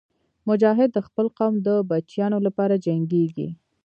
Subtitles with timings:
[0.49, 3.47] مجاهد د خپل قوم د بچیانو لپاره جنګېږي.